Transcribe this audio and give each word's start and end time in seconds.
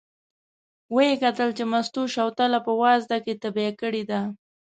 و 0.93 0.97
یې 1.07 1.13
کتل 1.23 1.49
چې 1.57 1.63
مستو 1.71 2.01
شوتله 2.13 2.59
په 2.65 2.71
وازده 2.81 3.17
کې 3.25 3.33
تبی 3.43 3.69
کړې 3.81 4.03
ده. 4.09 4.21